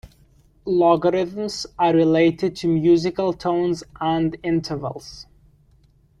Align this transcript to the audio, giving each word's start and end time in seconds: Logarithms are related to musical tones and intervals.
Logarithms 0.65 1.67
are 1.77 1.93
related 1.93 2.55
to 2.55 2.67
musical 2.67 3.33
tones 3.33 3.83
and 3.99 4.35
intervals. 4.41 5.27